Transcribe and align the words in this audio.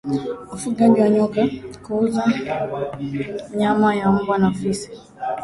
ufugaji 0.55 1.01
wa 1.01 1.09
nyoka 1.09 1.41
kuuza 1.83 2.23
nyama 3.57 3.95
ya 3.95 4.11
mbwa 4.11 4.37
na 4.39 4.51
fisi 4.53 4.89